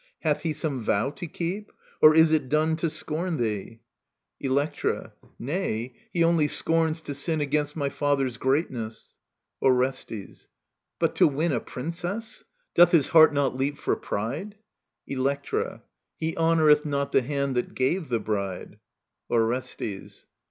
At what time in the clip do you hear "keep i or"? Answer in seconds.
1.27-2.15